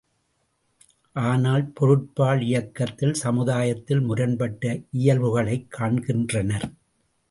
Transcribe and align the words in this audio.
ஆனால், 1.15 1.65
பொருட்பால் 1.73 2.41
இயக்கத்தில் 2.41 3.13
சமுதாயத்தில் 3.13 4.01
முரண்பட்ட 4.01 4.65
இயல்புகளைக் 4.97 5.67
காண்கின்றார்! 5.79 6.69